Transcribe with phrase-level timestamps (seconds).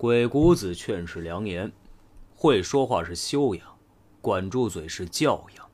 [0.00, 1.70] 鬼谷子劝是良言，
[2.34, 3.76] 会说话是修养，
[4.22, 5.68] 管住嘴是教养。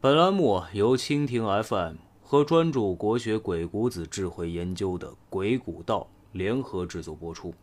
[0.00, 7.54] 本栏目由蜻蜓 FM 和专注国学鬼谷子智慧研究的鬼谷道联合制作播出。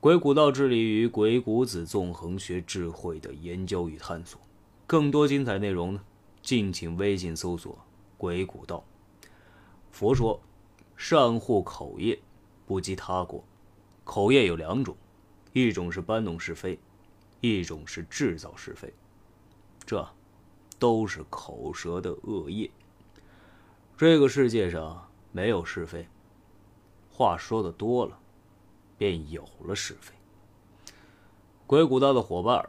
[0.00, 4.38] 鬼谷道致力于鬼谷子纵横学智慧的研究与探索。
[4.86, 6.02] 更多精彩内容呢，
[6.42, 7.78] 敬请微信搜索
[8.18, 8.84] “鬼谷道”。
[9.90, 10.38] 佛说
[10.94, 12.20] ：“善护口业，
[12.66, 13.42] 不积他过。”
[14.10, 14.96] 口业有两种，
[15.52, 16.76] 一种是搬弄是非，
[17.40, 18.92] 一种是制造是非。
[19.86, 20.04] 这。
[20.80, 22.68] 都是口舌的恶业。
[23.96, 26.08] 这个世界上没有是非，
[27.08, 28.18] 话说的多了，
[28.98, 30.12] 便有了是非。
[31.68, 32.68] 鬼谷道的伙伴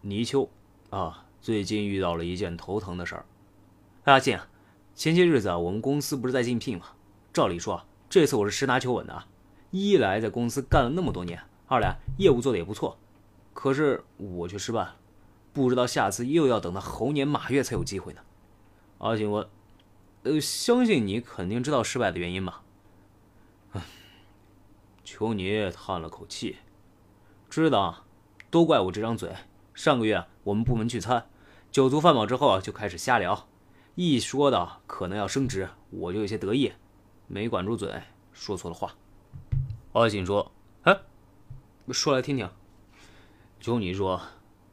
[0.00, 0.48] 泥鳅
[0.88, 3.26] 啊，最近遇到了一件头疼的事儿。
[4.04, 4.38] 阿进，
[4.94, 6.86] 前些日子啊，我们公司不是在竞聘吗？
[7.34, 9.28] 照理说，这次我是十拿九稳的啊。
[9.70, 12.98] 一来在公司干了那么多年，二来业务做的也不错，
[13.52, 14.96] 可是我却失败了。
[15.52, 18.20] 不知道下次又要等到猴年马月才有机会呢。
[18.98, 19.48] 阿锦问
[20.22, 22.62] ：“呃，相信你肯定知道失败的原因吧？”
[25.04, 26.58] 丘尼叹了口气
[27.50, 28.04] ：“知道，
[28.50, 29.34] 都怪我这张嘴。
[29.74, 31.26] 上个月我们部门聚餐，
[31.72, 33.48] 酒足饭饱之后就开始瞎聊，
[33.94, 36.72] 一说到可能要升职，我就有些得意，
[37.26, 38.94] 没管住嘴，说错了话。”
[39.92, 40.52] 阿锦说
[40.82, 41.00] ：“哎，
[41.90, 42.48] 说来听听。”
[43.60, 44.20] 就你说。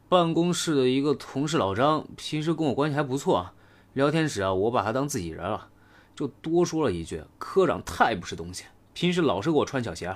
[0.09, 3.51] 办公室的一个同事老张，平时跟我关系还不错，
[3.91, 5.67] 聊天时啊，我把他当自己人了，
[6.15, 10.15] 就多说了一句：“科长太不是东西，平时老是给我穿小鞋，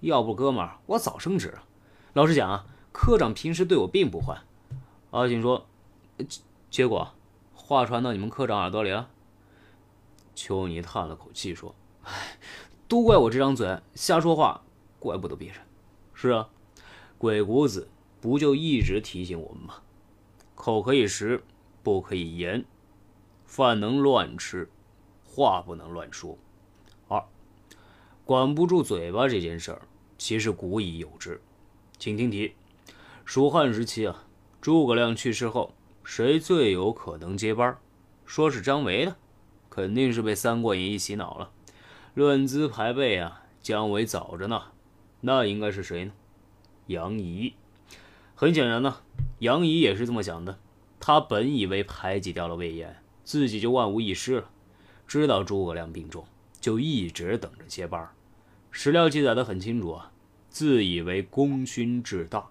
[0.00, 1.62] 要不哥们儿，我早升职了。”
[2.12, 4.42] 老实讲啊，科长平时对我并不坏。
[5.10, 5.66] 阿锦说
[6.70, 7.14] ：“结果
[7.54, 9.08] 话传到你们科长耳朵里了。”
[10.36, 12.36] 秋妮叹了口气说：“唉，
[12.90, 14.62] 都怪我这张嘴，瞎说话，
[14.98, 15.58] 怪不得别人。
[16.12, 16.50] 是啊，
[17.16, 17.88] 鬼谷子。”
[18.20, 19.76] 不就一直提醒我们吗？
[20.54, 21.42] 口可以食，
[21.82, 22.64] 不可以言；
[23.46, 24.68] 饭能乱吃，
[25.24, 26.36] 话不能乱说。
[27.08, 27.24] 二，
[28.26, 29.88] 管不住嘴巴这件事儿，
[30.18, 31.40] 其实古已有之。
[31.98, 32.52] 请听题：
[33.24, 34.24] 蜀汉时期啊，
[34.60, 35.72] 诸葛亮去世后，
[36.04, 37.78] 谁最有可能接班？
[38.26, 39.16] 说是张维的，
[39.70, 41.50] 肯定是被《三国演义》洗脑了。
[42.20, 44.64] 论资排辈啊，姜维早着呢。
[45.22, 46.12] 那应该是谁呢？
[46.86, 47.54] 杨仪。
[48.34, 48.98] 很显然呢，
[49.38, 50.58] 杨仪也是这么想的。
[51.00, 54.50] 他本以为排挤掉了魏延，自己就万无一失了。
[55.06, 56.26] 知道诸葛亮病重，
[56.60, 58.10] 就一直等着接班。
[58.70, 60.12] 史料记载的很清楚啊，
[60.50, 62.50] 自以为功勋至大，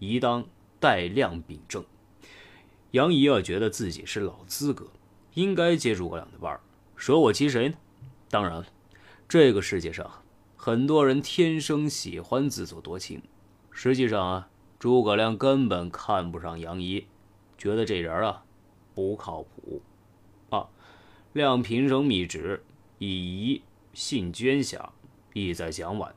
[0.00, 0.44] 宜当
[0.80, 1.84] 代亮秉政。
[2.90, 4.88] 杨仪啊，觉得自己是老资格，
[5.34, 6.58] 应该接诸葛亮的班
[6.96, 7.76] 舍我其谁呢？
[8.28, 8.66] 当然了，
[9.28, 10.22] 这个世界上
[10.56, 13.22] 很多人天生喜欢自作多情，
[13.70, 14.48] 实际上啊。
[14.76, 17.06] 诸葛亮根本看不上杨仪，
[17.56, 18.44] 觉得这人啊
[18.94, 19.80] 不靠谱。
[20.50, 20.68] 啊，
[21.32, 22.62] 亮平生密旨，
[22.98, 23.62] 以仪
[23.94, 24.92] 信捐下，
[25.32, 26.10] 意在蒋琬。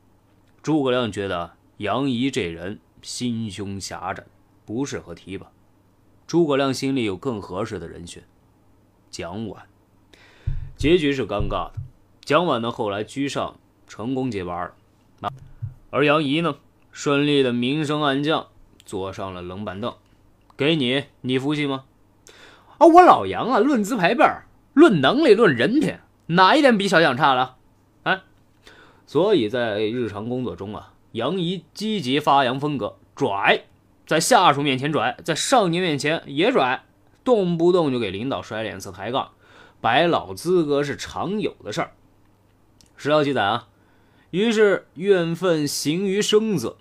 [0.61, 4.25] 诸葛亮觉得杨仪这人心胸狭窄，
[4.65, 5.49] 不适合提拔。
[6.25, 8.21] 诸葛亮心里有更合适的人选，
[9.09, 9.61] 蒋琬。
[10.75, 11.75] 结局是尴尬的，
[12.27, 13.55] 蒋琬呢后来居上，
[13.87, 14.69] 成功接班
[15.21, 15.31] 了。
[15.91, 16.57] 而杨仪呢，
[16.91, 18.47] 顺利的明升暗降。
[18.83, 19.95] 坐上了冷板凳，
[20.57, 21.85] 给你，你服气吗？
[22.79, 24.43] 啊，我老杨啊，论资排辈儿，
[24.73, 27.55] 论能力，论人品，哪一点比小蒋差了？
[28.03, 28.19] 哎，
[29.05, 33.63] 所以在日常工作中啊，杨仪积极发扬风格，拽，
[34.05, 36.83] 在下属面前拽，在上级面前也拽，
[37.23, 39.31] 动不动就给领导甩脸色抬杠，
[39.79, 41.91] 摆老资格是常有的事儿。
[42.97, 43.69] 史料记载啊，
[44.31, 46.77] 于是怨愤行于声色，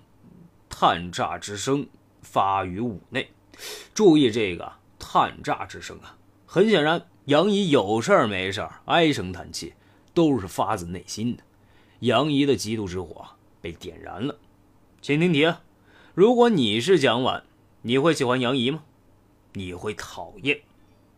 [0.69, 1.87] 叹诈之声。
[2.19, 3.31] 发于五内，
[3.93, 6.17] 注意这个叹诈之声啊！
[6.45, 9.73] 很显然，杨仪有事儿没事儿唉声叹气，
[10.13, 11.43] 都是发自内心的。
[11.99, 13.25] 杨仪的嫉妒之火
[13.61, 14.35] 被点燃了。
[15.01, 15.61] 请听题啊：
[16.13, 17.43] 如果你是蒋琬，
[17.83, 18.83] 你会喜欢杨仪吗？
[19.53, 20.59] 你会讨厌？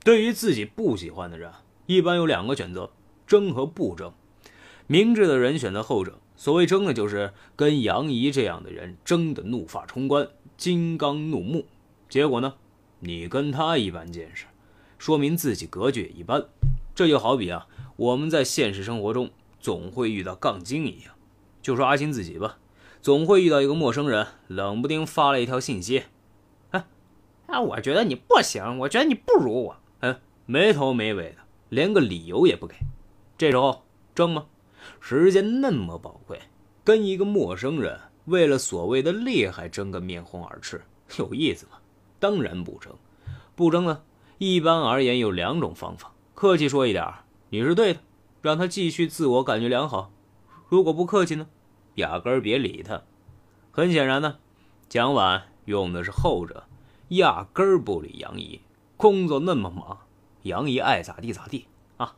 [0.04, 1.52] 对于自己不喜欢的人，
[1.88, 2.92] 一般有两个选择：
[3.26, 4.14] 争和不争。
[4.92, 6.18] 明智的人选择后者。
[6.36, 10.30] 所谓争的，就是跟杨怡这样的人争得怒发冲冠。
[10.58, 11.68] 金刚怒目，
[12.10, 12.56] 结果呢？
[13.02, 14.46] 你跟他一般见识，
[14.98, 16.44] 说明自己格局也一般。
[16.96, 21.14] 这就好比啊，我们在现实生活中总会遇到杠精一样。
[21.62, 22.58] 就说阿星自己吧，
[23.00, 26.06] 总会遇到一个陌生人，冷不丁发了一条信息
[26.72, 26.88] ：“啊
[27.46, 31.36] 啊，我觉得你不行，我觉得你不如我。”嗯，没头没尾的，
[31.68, 32.78] 连个理由也不给。
[33.38, 33.84] 这时候
[34.16, 34.46] 争吗？
[35.00, 36.40] 时间那么宝贵，
[36.84, 38.00] 跟一个陌生人。
[38.26, 40.84] 为了所谓的厉害争个面红耳赤，
[41.18, 41.80] 有意思吗？
[42.20, 42.94] 当然不争。
[43.56, 44.04] 不争呢，
[44.38, 46.12] 一般而言有两种方法。
[46.36, 47.12] 客气说一点，
[47.50, 48.00] 你是对的，
[48.42, 50.12] 让他继续自我感觉良好；
[50.68, 51.48] 如果不客气呢，
[51.96, 53.02] 压根儿别理他。
[53.72, 54.38] 很显然呢，
[54.88, 56.66] 蒋琬用的是后者，
[57.10, 58.62] 压根儿不理杨怡。
[58.96, 59.98] 工作那么忙，
[60.44, 61.66] 杨怡爱咋地咋地
[61.98, 62.16] 啊。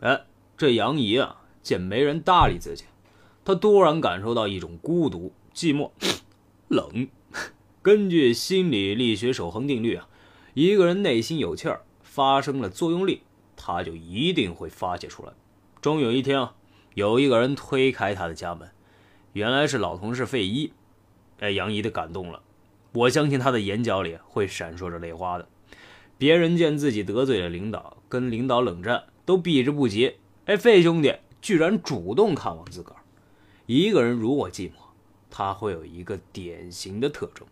[0.00, 0.24] 哎，
[0.56, 2.84] 这杨怡啊，见没人搭理自己。
[3.44, 5.90] 他突然感受到一种孤独、寂寞、
[6.68, 7.08] 冷。
[7.82, 10.08] 根据心理力学守恒定律啊，
[10.54, 13.22] 一个人内心有气儿，发生了作用力，
[13.56, 15.32] 他就一定会发泄出来。
[15.80, 16.54] 终有一天啊，
[16.94, 18.70] 有一个人推开他的家门，
[19.32, 20.72] 原来是老同事费一。
[21.40, 22.40] 哎，杨怡的感动了，
[22.92, 25.48] 我相信他的眼角里会闪烁着泪花的。
[26.16, 30.14] 别人见自己得罪了领导，跟领导冷战，都避之不及。
[30.46, 32.96] 哎，费兄弟居然主动看望自个儿。
[33.66, 34.72] 一个人如果寂寞，
[35.30, 37.46] 他会有一个典型的特征：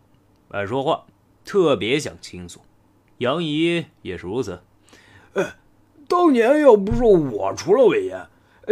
[0.49, 1.05] 爱说话，
[1.45, 2.59] 特别想倾诉。
[3.19, 4.61] 杨怡也是如此。
[5.33, 5.55] 哎，
[6.07, 8.27] 当年要不是我出了魏延，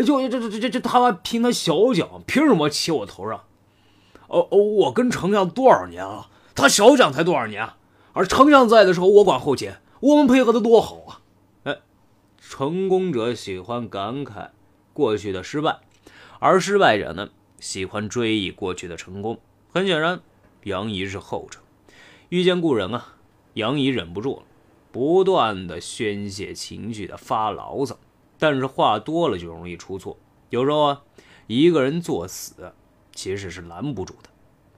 [0.06, 3.44] 就这这这这这他妈凭他小蒋，凭什么骑我头上？
[4.28, 7.70] 哦哦，我跟丞相多少年了，他小蒋才多少年？
[8.12, 11.22] 而丞相在的时候，我管后勤，我们配合的多好啊！
[12.40, 14.50] 成功者喜欢感慨
[14.94, 15.80] 过去的失败。
[16.40, 19.40] 而失败者呢，喜欢追忆过去的成功。
[19.72, 20.22] 很显然，
[20.64, 21.60] 杨怡是后者。
[22.30, 23.16] 遇见故人啊，
[23.54, 24.44] 杨怡忍不住了，
[24.92, 27.98] 不断的宣泄情绪的发牢骚。
[28.38, 30.18] 但是话多了就容易出错。
[30.50, 31.02] 有时候啊，
[31.48, 32.74] 一个人作死，
[33.14, 34.30] 其实是拦不住的。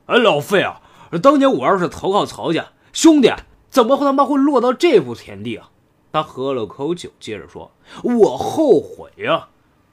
[0.08, 0.82] 哎，老费啊，
[1.22, 3.32] 当年我要是投靠曹家，兄弟
[3.70, 5.71] 怎么会他妈会落到这步田地啊？
[6.12, 7.72] 他喝了口酒，接着说
[8.04, 9.50] ：“我后悔呀，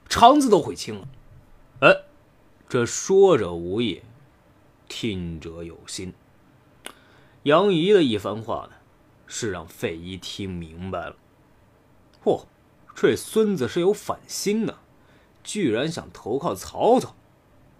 [0.07, 1.07] 肠子都悔青了。”
[1.81, 2.03] 哎，
[2.67, 4.01] 这说者无意，
[4.87, 6.13] 听者有心。
[7.43, 8.75] 杨仪的一番话呢，
[9.25, 11.15] 是让费祎听明白了。
[12.23, 12.43] 嚯，
[12.93, 14.79] 这孙子是有反心呢，
[15.41, 17.15] 居然想投靠曹操，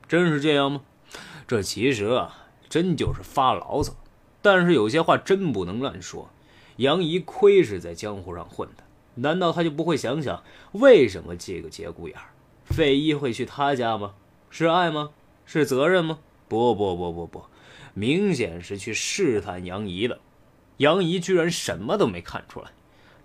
[0.07, 0.81] 真是这样吗？
[1.45, 3.93] 这其实啊，真就是发牢骚。
[4.41, 6.29] 但是有些话真不能乱说。
[6.79, 8.83] 杨怡亏是在江湖上混的，
[9.15, 10.41] 难道他就不会想想
[10.71, 12.31] 为什么这个节骨眼儿？
[12.63, 14.13] 费祎会去他家吗？
[14.49, 15.09] 是爱吗？
[15.45, 16.19] 是责任吗？
[16.47, 17.43] 不不不不不，
[17.93, 20.19] 明显是去试探杨怡的。
[20.77, 22.69] 杨怡居然什么都没看出来，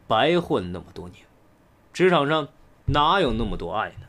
[0.08, 1.24] 白混那么多年，
[1.92, 2.48] 职场上
[2.86, 4.06] 哪有那么多爱呢？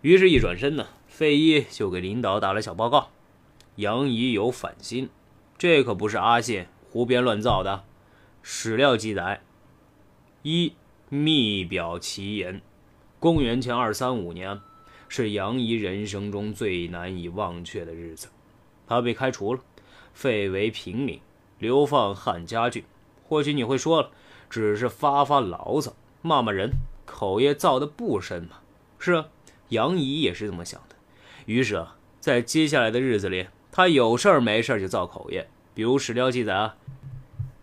[0.00, 3.10] 于是，一转身呢，费祎就给领导打了小报告：
[3.76, 5.10] 杨怡有反心，
[5.58, 7.84] 这可不是阿信胡编乱造的。
[8.42, 9.42] 史料记载，
[10.42, 10.74] 一
[11.08, 12.60] 密表其言。
[13.18, 14.60] 公元前二三五年，
[15.08, 18.28] 是杨仪人生中最难以忘却的日子。
[18.86, 19.60] 他被开除了，
[20.14, 21.20] 废为平民，
[21.58, 22.82] 流放汉家郡。
[23.28, 24.10] 或许你会说了，
[24.48, 26.72] 只是发发牢骚，骂骂人，
[27.04, 28.60] 口业造的不深嘛？
[28.98, 29.28] 是啊，
[29.68, 30.96] 杨仪也是这么想的。
[31.46, 35.48] 于是啊，在接下来的日子里，他有事儿没事儿就造口业。
[35.74, 36.76] 比如史料记载啊，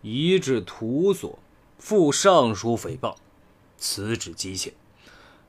[0.09, 1.37] 移至图所，
[1.77, 3.15] 赴尚书诽谤，
[3.77, 4.73] 辞职机切。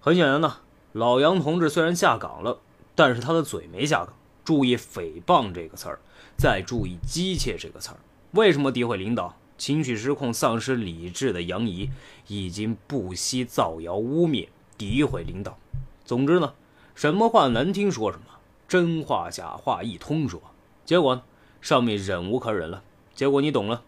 [0.00, 0.56] 很显然呢，
[0.92, 2.58] 老杨同志虽然下岗了，
[2.96, 4.12] 但是他的嘴没下岗。
[4.44, 6.00] 注意“诽谤”这个词儿，
[6.36, 7.98] 再注意“机切”这个词儿。
[8.32, 11.90] 为什么诋毁领导、情绪失控、丧失理智的杨仪，
[12.26, 15.56] 已经不惜造谣污蔑、诋毁领导？
[16.04, 16.54] 总之呢，
[16.96, 18.24] 什么话难听说什么，
[18.66, 20.42] 真话假话一通说。
[20.84, 21.22] 结果呢，
[21.60, 22.82] 上面忍无可忍了。
[23.14, 23.84] 结果你懂了。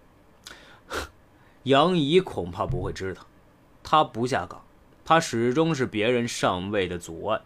[1.64, 3.26] 杨仪恐怕不会知道，
[3.82, 4.62] 他不下岗。
[5.04, 7.40] 他始终是别人上位的阻碍，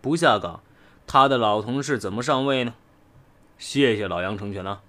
[0.00, 0.60] 不下岗，
[1.06, 2.74] 他的老同事怎么上位呢？
[3.58, 4.82] 谢谢老杨成全了。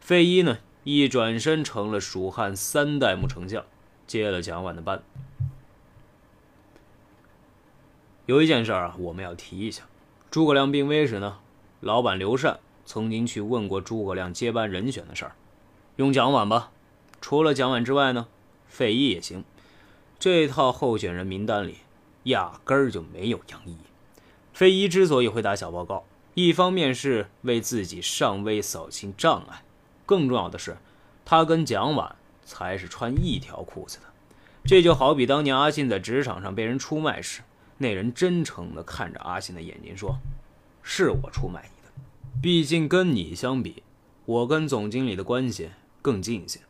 [0.00, 3.62] 费祎呢，一转身成了蜀汉三代目丞相，
[4.06, 5.02] 接了蒋琬的班。
[8.24, 9.82] 有一件事啊，我们要提一下：
[10.30, 11.40] 诸葛亮病危时呢，
[11.80, 15.36] 老板刘禅曾经去问过诸葛亮接班人选的事儿，
[15.96, 16.70] 用蒋琬吧。
[17.24, 18.28] 除了蒋琬之外呢，
[18.68, 19.44] 费祎也行。
[20.18, 21.78] 这套候选人名单里，
[22.24, 23.78] 压根儿就没有杨仪。
[24.52, 26.04] 费祎之所以会打小报告，
[26.34, 29.62] 一方面是为自己上位扫清障碍，
[30.04, 30.76] 更重要的是，
[31.24, 32.12] 他跟蒋琬
[32.44, 34.04] 才是穿一条裤子的。
[34.66, 37.40] 这就好比当年阿信在职场上被人出卖时，
[37.78, 40.18] 那人真诚地看着阿信的眼睛说
[40.84, 41.90] ：“是我出卖你的，
[42.42, 43.82] 毕竟跟你相比，
[44.26, 45.70] 我跟总经理的关系
[46.02, 46.60] 更近一些。”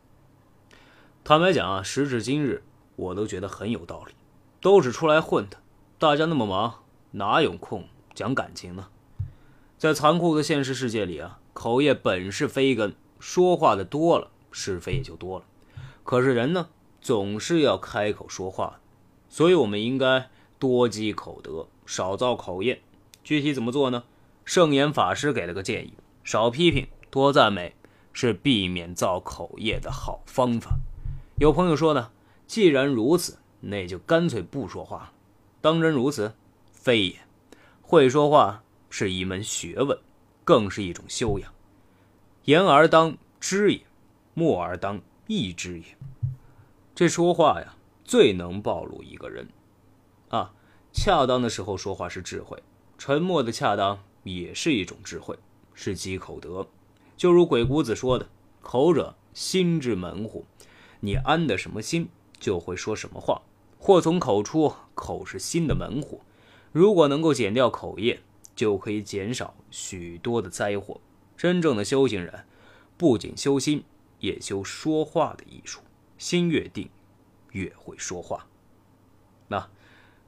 [1.26, 2.62] 坦白讲啊，时至今日。
[2.96, 4.12] 我都觉得很有道理，
[4.60, 5.56] 都是出来混的，
[5.98, 8.88] 大家那么忙，哪有空讲感情呢？
[9.78, 15.44] 在残酷的现实世界里啊，口业本是非根，说话的多了，是非也就多了。
[16.04, 16.68] 可是人呢，
[17.00, 18.80] 总是要开口说话的，
[19.30, 20.28] 所以我们应该
[20.58, 22.82] 多积口德，少造口业。
[23.24, 24.04] 具体怎么做呢？
[24.44, 27.74] 圣严法师给了个建议：少批评，多赞美，
[28.12, 30.76] 是避免造口业的好方法。
[31.36, 32.10] 有朋友说呢，
[32.46, 35.12] 既然如此，那就干脆不说话。
[35.60, 36.32] 当真如此？
[36.72, 37.16] 非也，
[37.82, 38.62] 会说话。
[38.96, 39.98] 是一门学问，
[40.44, 41.52] 更是一种修养。
[42.44, 43.80] 言而当知也，
[44.34, 45.84] 默而当意之也。
[46.94, 47.74] 这说话呀，
[48.04, 49.48] 最能暴露一个人。
[50.28, 50.52] 啊，
[50.92, 52.56] 恰当的时候说话是智慧，
[52.96, 55.36] 沉默的恰当也是一种智慧，
[55.72, 56.64] 是积口德。
[57.16, 58.28] 就如鬼谷子说的
[58.62, 60.44] ：“口者，心之门户。
[61.04, 62.08] 你安的什么心，
[62.40, 63.42] 就会说什么话。
[63.78, 66.22] 祸从口出，口是心的门户。
[66.72, 68.20] 如果能够减掉口业。”
[68.56, 71.00] 就可以减少许多的灾祸。
[71.36, 72.44] 真正的修行人，
[72.96, 73.82] 不仅修心，
[74.20, 75.80] 也修说话的艺术。
[76.18, 76.88] 心越定，
[77.50, 78.46] 越会说话。
[79.48, 79.68] 那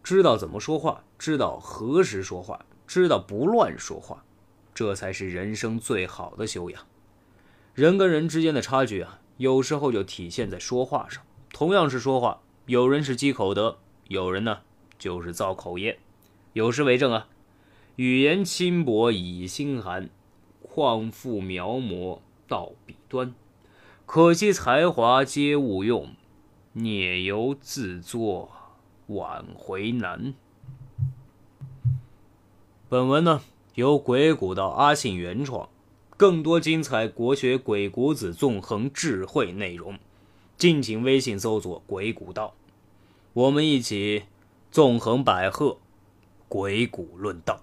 [0.02, 4.24] 知道怎么说话，知道何时说话，知道不乱说话，
[4.74, 6.84] 这才是人生最好的修养。
[7.74, 11.22] 人跟人之间的差距啊，有时候就体现在说话上。
[11.52, 13.78] 同样是说话，有人是积口德，
[14.08, 14.60] 有人呢
[14.98, 15.98] 就是造口业。
[16.52, 17.28] 有诗为证啊。
[17.96, 20.10] 语言轻薄以心寒，
[20.60, 23.34] 况复描摹到笔端。
[24.04, 26.10] 可惜才华皆误用，
[26.74, 28.50] 孽由自作，
[29.06, 30.34] 挽回难。
[32.90, 33.40] 本文呢
[33.74, 35.68] 由鬼谷道阿信原创，
[36.18, 39.98] 更多精彩国学鬼谷子纵横智慧内容，
[40.56, 42.54] 敬请微信搜索“鬼谷道”，
[43.34, 44.22] 我们一起
[44.70, 45.76] 纵横捭阖，
[46.48, 47.60] 鬼谷论道。